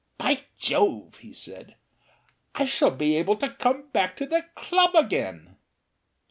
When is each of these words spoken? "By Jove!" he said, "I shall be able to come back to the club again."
"By 0.17 0.39
Jove!" 0.57 1.17
he 1.17 1.31
said, 1.31 1.75
"I 2.55 2.65
shall 2.65 2.89
be 2.89 3.17
able 3.17 3.35
to 3.35 3.47
come 3.53 3.89
back 3.89 4.17
to 4.17 4.25
the 4.25 4.43
club 4.55 4.95
again." 4.95 5.57